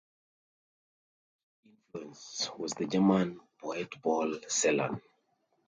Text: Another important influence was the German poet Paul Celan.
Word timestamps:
Another 1.63 1.77
important 1.77 2.17
influence 2.17 2.49
was 2.57 2.71
the 2.71 2.87
German 2.87 3.39
poet 3.59 3.91
Paul 4.01 4.29
Celan. 4.49 4.99